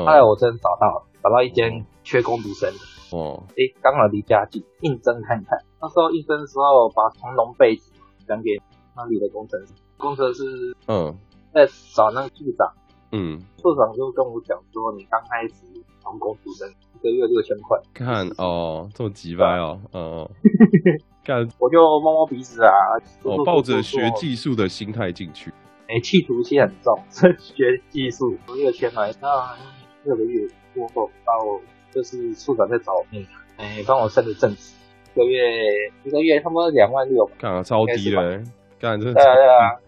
[0.00, 2.78] 后来我真找到了，找到一间缺工读生的。
[3.16, 5.58] 哦，哎，刚好离家近，应征看看。
[5.80, 7.92] 那时候应征的时候，把从农背景
[8.26, 8.50] 讲给
[8.96, 11.14] 那里的工程师，工程师嗯，
[11.52, 12.72] 在找那个处长，
[13.12, 15.54] 嗯，处长就跟我讲说，你刚开始
[16.02, 17.78] 从工读生一，个月六千块。
[17.92, 20.30] 看哦，这么急掰哦，哦，
[21.22, 22.72] 干，我就摸摸鼻子啊，
[23.22, 25.52] 我抱着学技术的心态进去。
[25.86, 26.98] 哎，企图心很重，
[27.38, 29.54] 学技术，六千来，那
[30.04, 31.32] 六个月过后，到
[31.92, 34.74] 就是处长在找我妹，哎，帮我升的正职，
[35.14, 35.40] 一个月
[36.04, 38.42] 一个月差不多两万六，干啊，超低了，
[38.78, 39.12] 干这。
[39.12, 39.80] 对啊对啊。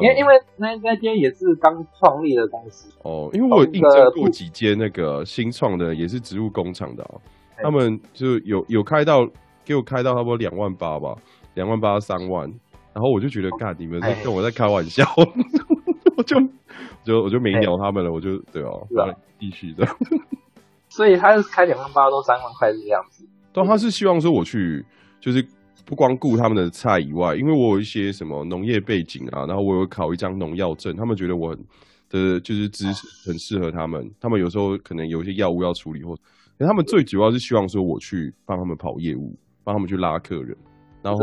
[0.00, 7.18] 因为因为那那间也是刚创立的公司哦，因为我有应征过几间那个新创的，也是植物工厂的啊，
[7.56, 9.26] 他们就有有开到
[9.64, 11.16] 给我开到差不多两万八吧，
[11.54, 12.46] 两万八三万，
[12.92, 15.04] 然后我就觉得，干你们在跟我在开玩笑，
[16.16, 16.36] 我就
[17.04, 18.86] 就我就没鸟他们了，我就对哦，
[19.38, 19.86] 继续的，
[20.88, 24.84] 所以他是开两万八到三万块这样子，但他是希望说我去
[25.20, 25.46] 就是。
[25.84, 31.54] 不光顾他们的菜以外，因为我有一些什么农业背景啊，然后我有考一张农药证，他们觉得我
[32.08, 34.08] 的就是知识很适合他们。
[34.20, 36.16] 他们有时候可能有一些药物要处理，或
[36.60, 40.56] 他们最主要是希望说我去帮他们跑业务，帮他们去拉客人，
[41.02, 41.18] 然后。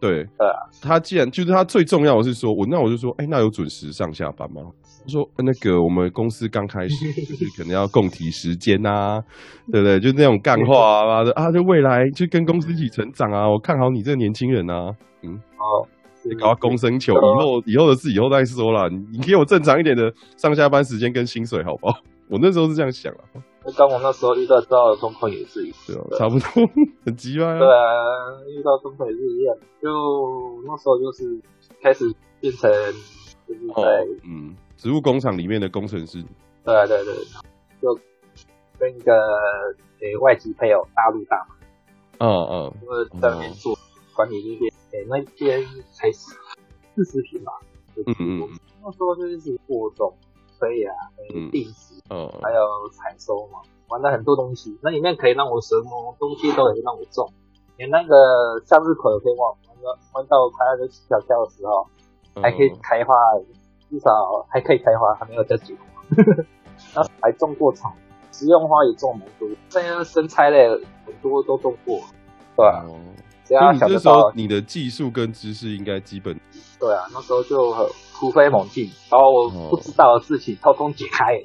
[0.00, 4.62] 对，对啊，他既然就是他最重要的是说，我那我就说，哎、欸，那有准时上下班吗？
[5.04, 9.22] 他说那个我们公司刚开始，就是可能要共体时间呐、啊，
[9.70, 10.00] 对不对？
[10.00, 14.90] 就那种干话啊，啊，就未来就跟公司一起成长啊，我看好你这个年轻人啊，
[15.22, 15.86] 嗯，好，
[16.24, 21.98] 你搞到公生球，以后以后的事以后再说啦，你给我正常一点的上下班时间跟薪水，好不好？
[22.30, 23.20] 我那时候是这样想啊。
[23.76, 26.46] 刚我那时候遇到这样的状况也是一样，对啊，差不多，
[27.04, 27.58] 很急啊。
[27.58, 27.92] 对啊，
[28.48, 29.88] 遇到状况也是一样，就
[30.66, 31.40] 那时候就是
[31.82, 32.04] 开始
[32.40, 32.70] 变成
[33.46, 36.22] 就是在、哦、嗯，植物工厂里面的工程师。
[36.62, 37.14] 对啊，对对，
[37.80, 37.98] 就
[38.78, 39.14] 跟一个
[40.00, 41.56] 诶外籍配偶大陆大嘛。
[42.18, 42.74] 嗯嗯。
[42.82, 43.74] 因为在那边做
[44.14, 46.34] 管理那边，诶那边才四
[47.02, 47.52] 十平吧。
[47.96, 48.48] 嗯嗯嗯。
[48.82, 50.14] 那时候就是播种。
[50.58, 54.78] 可以啊，可以定时，嗯，还有采收嘛，玩了很多东西。
[54.82, 57.28] 那里面可以让我什么东西都可以让我种，
[57.76, 61.86] 连那个向日葵也可以玩，玩到玩到开那个小跳的时候，
[62.40, 63.14] 还可以开花，
[63.94, 64.10] 至少
[64.48, 65.86] 还可以开花，还没有在结果。
[66.96, 67.94] 那还种过草，
[68.32, 70.68] 食用花也种蛮多，这样生菜类
[71.06, 72.00] 很多都种过，
[72.56, 72.84] 对吧？
[73.44, 76.34] 只要想得到，你的技术跟知识应该基本。
[76.80, 81.40] 对啊，那时候就很突飞猛进，然后我不知道的事情通通解开。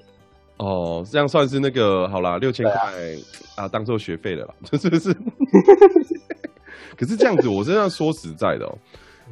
[0.58, 5.14] 哦，这样算是那个好啦，六千块啊，啊，当做学费了啦， 是不是？
[6.98, 8.78] 可是这样子，我真的说实在的哦、喔，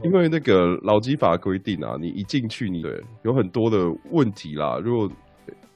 [0.04, 3.78] 因为那个劳基法规定啊，你一进去，你对有很多的
[4.12, 4.78] 问题啦。
[4.84, 5.10] 如果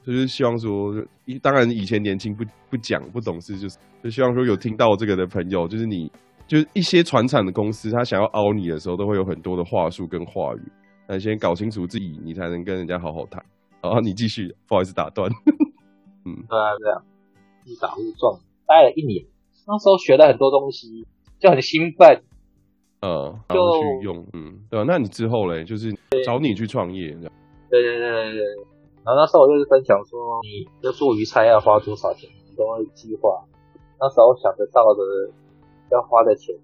[0.04, 6.10] 就是希望说，一当然以前年轻不不讲不懂事，就是就希望说有听到这个的朋友，就是你。
[6.48, 10.60] 就是一些传产的公司，他想要凹你的时候，都会有很多的话术跟话语。
[11.08, 13.42] 那先搞清楚自己，你才能跟人家好好谈。
[13.80, 15.30] 然后，你继续，不好意思打断。
[16.26, 17.00] 嗯，对啊，对啊
[17.64, 19.24] 误打误撞待了一年，
[19.66, 21.06] 那时候学了很多东西，
[21.38, 22.22] 就很兴奋。
[23.02, 24.84] 呃，然后去用，嗯，对吧？
[24.88, 25.92] 那你之后嘞，就是
[26.24, 27.32] 找你去创业，这样。
[27.68, 28.44] 对对对对对。
[29.04, 33.44] 然后那时候我就是分享说，你要做鱼菜要花多少钱，都会计划。
[34.00, 35.30] 那时候想得到的。
[35.90, 36.56] 要花的钱，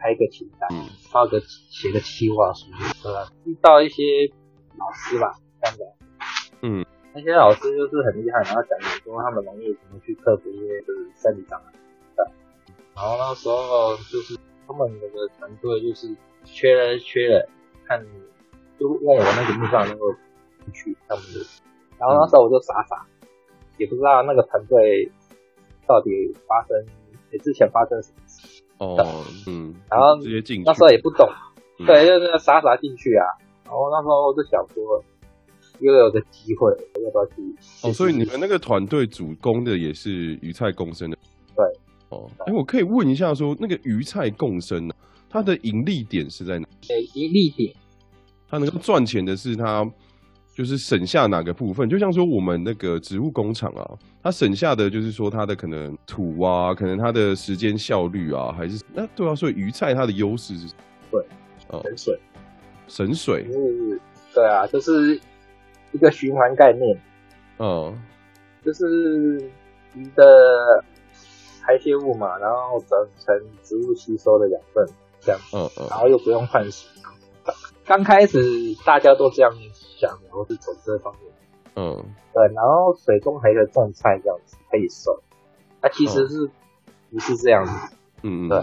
[0.00, 0.68] 开一个清单，
[1.12, 2.66] 发个写个计划书，
[3.04, 3.30] 对吧？
[3.44, 4.02] 遇到一些
[4.76, 5.84] 老师吧，这样的，
[6.62, 11.72] 嗯，那些老师就是很厉害，然后讲很多他们农业怎么去克服一些就是生理障碍，
[12.16, 12.26] 对。
[12.96, 16.08] 然后那时候就是他们那个团队就是
[16.44, 17.48] 缺人缺人，
[17.86, 18.04] 看
[18.78, 20.12] 就问我那个地方能够
[20.72, 21.40] 去他们的，
[21.98, 23.06] 然后那时候我就傻傻，
[23.78, 25.10] 也不知道那个团队
[25.86, 26.10] 到底
[26.46, 26.86] 发生，
[27.42, 28.62] 之前发生什么事。
[28.78, 31.28] 哦，嗯，然后直接进去，那时候也不懂，
[31.78, 33.24] 嗯、对，就是傻傻进去啊。
[33.64, 35.02] 然后那时候我就想说，
[35.78, 36.70] 又有个机会，
[37.04, 37.34] 要不要去？
[37.84, 40.10] 哦，所以你们那个团队主攻的也是
[40.42, 41.33] 鱼菜共生的，对。
[42.14, 44.94] 哦，哎，我可以问一下说，说那个鱼菜共生呢，
[45.28, 46.66] 它的盈利点是在哪？
[46.88, 47.74] 呃，盈利点，
[48.48, 49.90] 它能够赚钱的是它。
[50.56, 53.90] 就是省下哪个部分，就像说我们那个植物工厂啊，
[54.22, 60.72] 它省下的就是说它的可能土啊，可能它的时间效率啊，还是那对啊，所以鱼菜它的优势是，
[61.10, 61.20] 对，
[61.70, 61.82] 哦。
[61.82, 62.20] 省水，
[62.86, 63.98] 省水，嗯，
[64.32, 65.20] 对啊，就是
[65.90, 66.96] 一个循环概念，
[67.58, 67.92] 嗯，
[68.64, 69.50] 就是
[69.96, 70.84] 鱼的
[71.66, 74.86] 排泄物嘛，然后整成植物吸收的养分，
[75.20, 76.88] 这样，嗯嗯，然后又不用换水，
[77.84, 78.38] 刚开始
[78.84, 79.50] 大家都这样
[79.98, 80.10] 想。
[80.24, 81.32] 然后是从这方面，
[81.76, 85.22] 嗯，对，然后水中还可以种菜这样子可以收，
[85.80, 86.50] 它其实是
[87.10, 87.72] 不是这样子？
[88.22, 88.58] 嗯，对，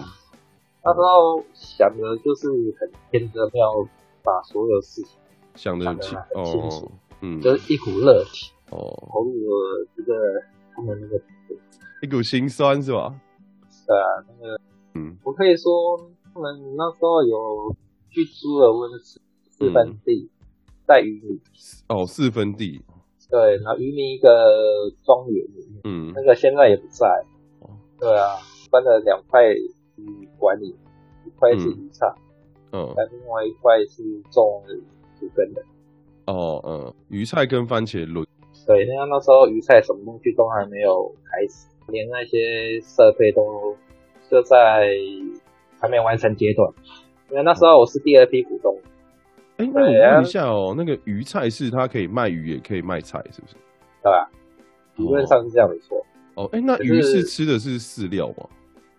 [0.84, 2.48] 那时候想的就是
[2.80, 3.88] 很天真，要
[4.22, 5.18] 把所有事情
[5.56, 10.14] 想得很清楚，嗯，就是一股热情，哦，投入了这个
[10.76, 11.24] 他们那个，
[12.02, 13.14] 一股心酸是吧？
[13.70, 14.60] 是啊，那个，
[14.96, 15.72] 嗯，我可以说，
[16.34, 17.76] 他们那时候有
[18.10, 21.40] 去租了温室四分地，嗯、在渔民。
[21.90, 22.82] 哦，四分地。
[23.30, 24.28] 对，然后鱼米一个
[25.06, 27.08] 庄园里面，嗯，那个现在也不在。
[27.60, 28.36] 哦，对啊，
[28.72, 29.54] 分了两块
[29.96, 30.76] 去管理，
[31.26, 32.08] 一块是鱼菜，
[32.72, 34.64] 嗯，那另外一块是种
[35.20, 35.62] 土根的。
[36.26, 38.26] 哦，嗯，鱼菜跟番茄轮。
[38.66, 43.76] 对，那那时候鱼菜什么东西都还没有开始，连那些设备都
[44.30, 44.88] 就在
[45.80, 46.72] 还没完成阶段。
[47.30, 48.78] 因为那时候我是第二批股东。
[49.58, 53.56] 哎、欸，那我问一下哦，那个鱼菜是它可以卖鱼，也可以卖菜，是不是？
[54.04, 54.28] 对啊，
[54.96, 55.98] 理论上是这样没错。
[56.34, 58.50] 哦，哎、欸，那鱼是吃的是饲料吗？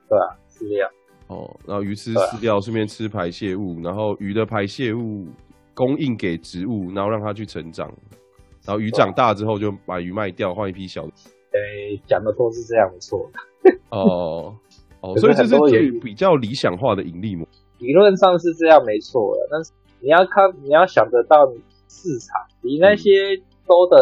[0.08, 0.88] 对啊，饲料。
[1.26, 5.26] 哦，然后鱼吃饲料，顺便吃排泄物，然后鱼的排泄物
[5.74, 7.92] 供应给植物，然后让它去成长。
[8.64, 11.12] 然后鱼长大之后就把鱼卖掉，换一批小的。
[11.52, 13.38] 哎，讲的都是这样错的。
[13.90, 14.56] 哦
[15.00, 17.46] 哦，所以这是最比较理想化的盈利模。
[17.78, 21.46] 理论上是这样没错的，但是你要看，你要想得到
[21.88, 23.36] 市场，比那些
[23.66, 23.96] 多的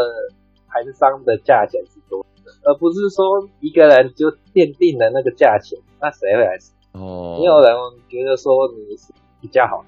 [0.68, 6.56] 盘商的价钱是多的，而不是说一个人就奠定了那个价钱，那谁会来？
[6.92, 7.74] 哦，没有人
[8.08, 9.84] 觉得说你是比较好。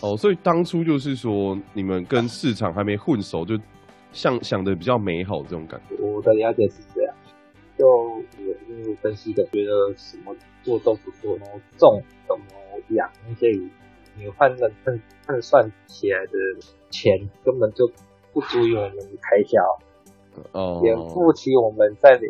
[0.00, 3.58] 哦，所以当初就是说你们跟市场还没混熟就。
[4.12, 7.14] 想想的比较美好这种感觉，我的了解是这样，
[7.78, 12.44] 就我就分析的，觉得什么做都不做，然后种怎么
[12.90, 13.70] 养那些鱼，
[14.16, 16.32] 你换算换换算起来的
[16.90, 17.90] 钱根本就
[18.32, 19.60] 不足以我们开销，
[20.52, 22.20] 哦，也付不起我们在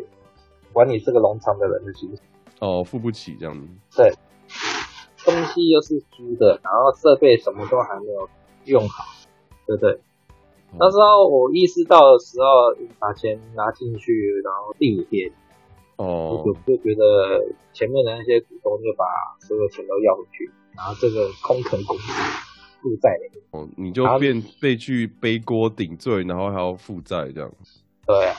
[0.71, 2.19] 管理这个农场的人的薪水，
[2.59, 3.67] 哦，付不起这样子，
[3.97, 4.13] 对，
[5.25, 8.29] 东西又是租的，然后设备什么都还没有
[8.65, 9.03] 用好，
[9.67, 9.99] 对不对？
[10.79, 15.31] 那时候我意识到的时候，把钱拿进去，然后第五天，
[15.97, 19.05] 哦，我就就觉得前面的那些股东就把
[19.39, 22.11] 所有钱都要回去，然后这个空壳公司
[22.81, 23.41] 负债了。
[23.51, 27.51] 哦，你就变被去背锅顶罪，然后还要负债这样。
[28.07, 28.35] 对啊，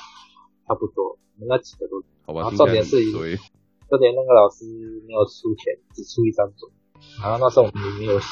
[0.66, 2.02] 差不多，那几个都。
[2.26, 4.64] 好吧，重点是，重点那个老师
[5.06, 6.68] 没有出钱，只出一张嘴，
[7.22, 8.26] 然后那时候我们没有写。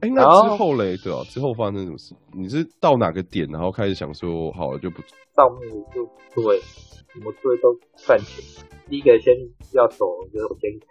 [0.00, 0.96] 哎、欸，那之后嘞？
[0.98, 2.14] 对啊，之后发生什么事？
[2.32, 5.00] 你是到哪个点，然后开始想说好了就不
[5.34, 5.58] 到目
[5.94, 6.04] 就
[6.34, 8.44] 对，什么对都赚钱。
[8.88, 9.34] 第一个先
[9.72, 10.86] 要走，就是我先开。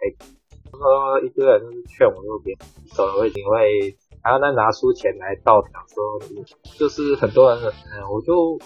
[0.72, 2.58] 他说一堆人都是劝我右边
[2.92, 6.18] 走了会你会，然后再拿出钱来倒条，说
[6.76, 8.58] 就是很多人，嗯，我就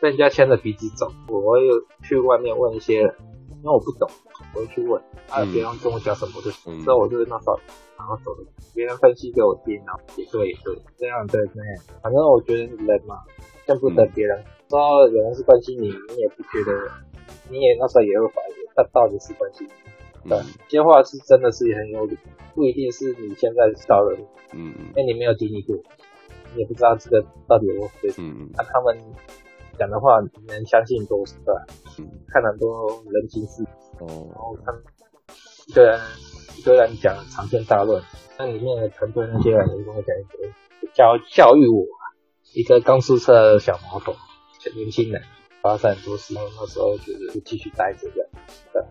[0.00, 1.10] 被人家牵着鼻子走。
[1.28, 3.16] 我又去外面问一些人，
[3.56, 4.08] 因为我不懂，
[4.54, 7.58] 我会去问，啊，别人跟我讲什么，就知道我就是那时候。
[7.94, 13.22] 然后走了，别人分析给我听，然后也对也对，这样对那样，反正我觉得人嘛，
[13.64, 16.90] 见不得别人，说、嗯、有人是关心你，你也不觉得，
[17.48, 19.68] 你也那时候也会怀疑，他到底是关心
[20.24, 20.36] 你，对，
[20.66, 22.18] 这些话是真的是很有理，
[22.56, 24.16] 不一定是你现在知道的，
[24.52, 25.76] 嗯嗯，因为你没有经历过，
[26.52, 28.98] 你也不知道这个到底有没有对，嗯嗯，那他们
[29.78, 31.36] 讲的话，你能相信多少？
[32.00, 33.62] 嗯，看很多人情世，
[34.06, 34.72] 哦，然后他
[35.66, 36.00] 一个人。
[36.62, 38.00] 虽然讲长篇大论，
[38.38, 40.52] 那里面的团队那些人也跟我讲一些
[40.92, 41.84] 教教育我，
[42.54, 44.14] 一个刚出社的小毛头，
[44.76, 45.22] 年轻人
[45.60, 48.30] 发生很多事，那时候就是就继续待着这样，
[48.72, 48.82] 对，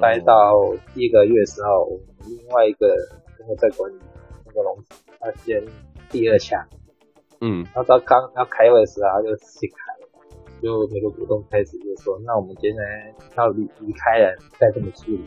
[0.00, 0.54] 待到
[0.94, 2.86] 第一个月时候，我们另外一个
[3.36, 3.98] 跟我在管理
[4.46, 5.62] 那个笼子，他先
[6.08, 6.66] 第二枪，
[7.40, 10.03] 嗯，然后他刚要开会的时候，他就自己开了，
[10.64, 12.80] 就每个股东开始就说，那我们今天
[13.36, 15.20] 要离离开了，再这么处理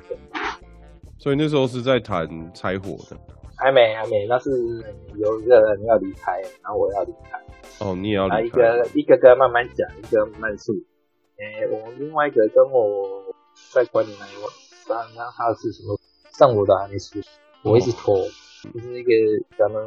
[1.20, 3.16] 所以那时候是在谈拆伙的，
[3.56, 4.50] 还没还没，那是
[5.16, 7.40] 有一个人要离开，然后我要离开。
[7.86, 8.40] 哦，你也要离开。
[8.42, 10.74] 一个一个个慢慢讲，一个慢慢说。
[11.38, 13.08] 诶，我另外一个跟我
[13.72, 14.50] 在管理那一位，
[14.90, 15.96] 当然他是什么
[16.32, 17.20] 上午的还没出，
[17.64, 18.28] 我一直拖，哦、
[18.74, 19.12] 就是一个
[19.56, 19.80] 咱们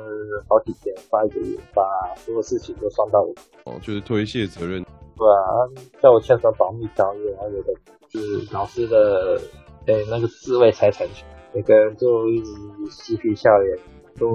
[0.49, 1.83] 好几天发一个月，把
[2.15, 3.35] 所有事情都算到我。
[3.65, 4.85] 哦，就是推卸责任。
[5.21, 7.75] 对啊，叫我签署保密条约，然后有的
[8.09, 9.39] 就是老师的。
[9.87, 12.51] 对，那个自卫财产权，每个人就一直
[12.91, 13.79] 嬉皮笑脸，
[14.19, 14.29] 说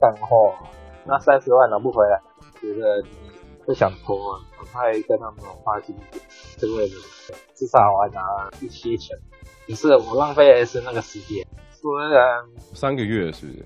[0.00, 0.26] 干话。
[1.04, 2.18] 那三十万拿不回来，
[2.58, 3.08] 觉得你
[3.66, 5.94] 不想拖，很快跟他们花钱，
[6.56, 6.96] 这个位置
[7.54, 8.22] 至少我还拿
[8.62, 9.16] 一些钱。
[9.66, 12.42] 只是我浪费的是那个时间，虽然
[12.72, 13.58] 三个月是不是？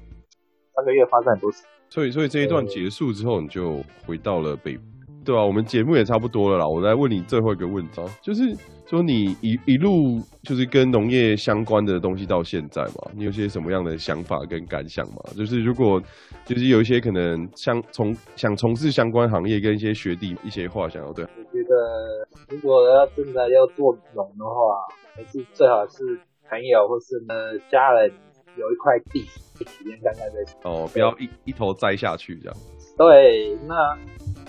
[0.75, 1.65] 三个月发生很多事。
[1.89, 3.77] 所以，所以这一段结束之后，你就
[4.07, 4.83] 回到了北部。
[5.31, 6.67] 对啊，我们节目也差不多了啦。
[6.67, 8.53] 我来问你最后一个问题，就是
[8.85, 15.23] 说你一一路就是跟农业相关的东西到现在嘛，你有些什么样的想法跟感想嘛？
[15.37, 16.03] 就是如果
[16.45, 24.83] 就是有一些可能相从想从事相关行业跟一些学弟一些话想要对，我觉得如果要真的要做农的话，
[25.15, 26.19] 还是最好是
[26.49, 28.11] 朋友或是呢家人
[28.57, 29.21] 有一块地
[29.57, 30.61] 去体验看看再说。
[30.65, 32.57] 哦，不要一一头栽下去这样。
[32.99, 33.97] 对，那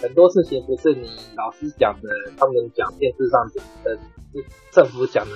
[0.02, 3.96] 很多事情不是你老师讲的，他们讲电视上讲的，
[4.34, 5.32] 是政府讲的，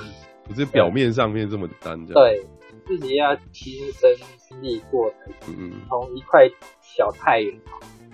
[0.45, 2.03] 不是表面上面这么单。
[2.07, 2.45] 对，
[2.87, 4.15] 自己要亲身
[4.49, 5.55] 经历过才行。
[5.57, 5.81] 嗯嗯。
[5.87, 6.49] 从一块
[6.81, 7.55] 小菜园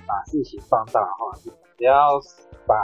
[0.06, 1.32] 把事情放大的话，
[1.78, 2.20] 不要
[2.68, 2.76] 把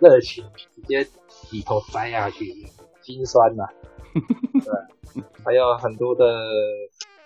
[0.00, 1.06] 热情直接
[1.50, 2.54] 一头栽下去，
[3.00, 3.70] 心酸呐、 啊。
[5.14, 6.24] 对，还有很多的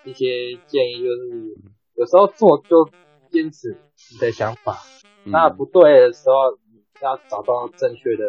[0.05, 1.59] 一些建议，就是
[1.97, 2.89] 有时候做就。
[3.29, 3.77] 坚持
[4.13, 8.25] 你的想法，嗯、那不对的时候，你要找到正确的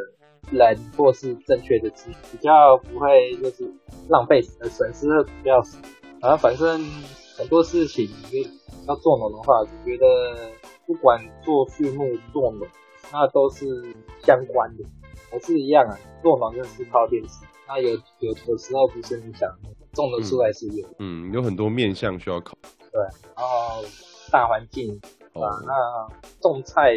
[0.51, 3.71] 人或是正确的资讯，比较不会就是
[4.09, 5.77] 浪费损失比较少。
[6.19, 6.83] 然后反正
[7.37, 8.49] 很多事情，你
[8.87, 10.51] 要做农的话，就觉得
[10.87, 12.67] 不管做畜牧做农，
[13.11, 13.65] 那都是
[14.23, 14.83] 相关的，
[15.29, 15.95] 还是一样啊。
[16.23, 19.47] 做农就是靠电池，那有有有时候不是你想
[19.93, 22.57] 种得出来是有，嗯，有很多面向需要考。
[22.91, 23.01] 对，
[23.35, 23.83] 然后。
[24.29, 24.99] 大环境
[25.41, 26.09] 啊，那
[26.41, 26.93] 种菜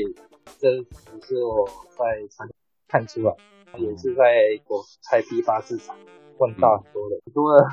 [0.58, 1.66] 这不是我
[1.96, 2.48] 在常
[2.88, 3.34] 看出来，
[3.76, 4.24] 也是在
[4.64, 5.96] 果菜批发市场
[6.38, 7.66] 问到很多的，很多的，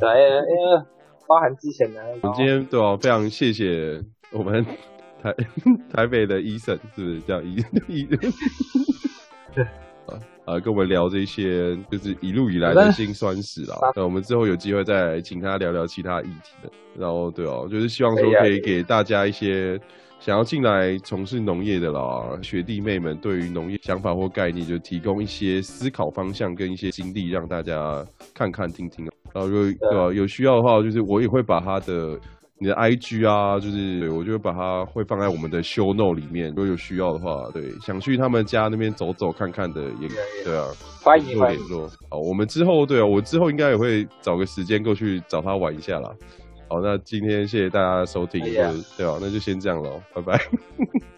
[0.00, 0.08] 对，
[0.50, 0.84] 因为
[1.26, 2.02] 包含之前的。
[2.22, 4.02] 我们今天对啊，非常谢谢
[4.32, 4.64] 我们
[5.22, 5.34] 台
[5.92, 7.56] 台北的医生，是不是叫医
[7.88, 8.04] 医？
[9.54, 9.66] 对。
[10.44, 13.76] 啊，跟我们聊这些，就是一路以来的辛酸史啦。
[13.96, 16.70] 那我们之后有机会再来请他聊聊其他议题的。
[16.98, 19.80] 然后，对哦，就是希望说可以给大家一些
[20.20, 29.04] 想要进来从事农业的啦，学弟妹们对于农业想法或概念，就提供一些思考方向跟一些经历，让大家看看听听。
[29.32, 32.18] 然后，如果对吧，有需要的话，就是我也会把他的。
[32.64, 40.64] 你的 IG 啊，就是对，我就会把它会放在我们的 show note 里面，如果有需要的话，对，想去他们家那边走走看看的也可以，对啊，
[41.02, 41.60] 欢迎欢迎。
[42.08, 46.10] 好，我们之后对啊，我之后应该也会找个时间过去找他玩一下啦。
[46.70, 50.40] 好，那今天谢谢大家的收听，对啊，那就先这样喽，拜拜。